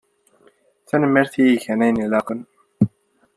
[0.87, 2.39] Tanemirt i igan ayen ilaqen.